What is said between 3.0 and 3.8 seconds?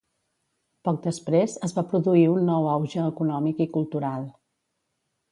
econòmic i